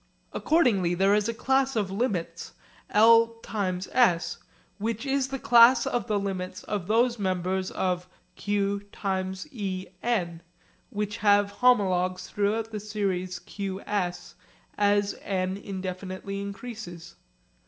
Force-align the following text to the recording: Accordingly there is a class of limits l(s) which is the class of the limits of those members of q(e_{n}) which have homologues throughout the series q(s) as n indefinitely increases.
Accordingly 0.33 0.95
there 0.95 1.13
is 1.13 1.29
a 1.29 1.33
class 1.35 1.75
of 1.75 1.91
limits 1.91 2.53
l(s) 2.89 4.37
which 4.79 5.05
is 5.05 5.27
the 5.27 5.37
class 5.37 5.85
of 5.85 6.07
the 6.07 6.19
limits 6.19 6.63
of 6.63 6.87
those 6.87 7.19
members 7.19 7.69
of 7.69 8.09
q(e_{n}) 8.35 10.39
which 10.89 11.17
have 11.17 11.51
homologues 11.61 12.27
throughout 12.31 12.71
the 12.71 12.79
series 12.79 13.37
q(s) 13.37 14.33
as 14.75 15.15
n 15.21 15.55
indefinitely 15.55 16.41
increases. 16.41 17.15